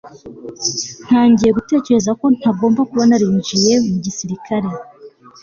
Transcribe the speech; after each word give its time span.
ntangiye 1.05 1.51
gutekereza 1.57 2.11
ko 2.19 2.25
ntagomba 2.37 2.81
kuba 2.89 3.03
narinjiye 3.09 3.73
mu 3.87 3.95
gisirikare 4.05 4.67